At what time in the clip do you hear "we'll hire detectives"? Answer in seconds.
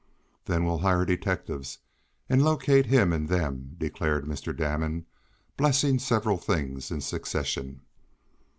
0.65-1.77